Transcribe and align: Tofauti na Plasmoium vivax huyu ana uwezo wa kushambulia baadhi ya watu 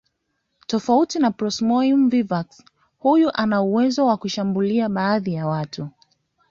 Tofauti 0.67 1.19
na 1.19 1.31
Plasmoium 1.31 2.09
vivax 2.09 2.63
huyu 2.99 3.31
ana 3.39 3.61
uwezo 3.61 4.05
wa 4.05 4.17
kushambulia 4.17 4.89
baadhi 4.89 5.33
ya 5.33 5.47
watu 5.47 5.89